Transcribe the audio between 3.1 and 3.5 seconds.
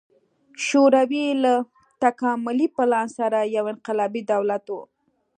سره